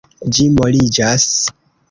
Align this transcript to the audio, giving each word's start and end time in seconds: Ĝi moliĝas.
Ĝi 0.37 0.45
moliĝas. 0.55 1.29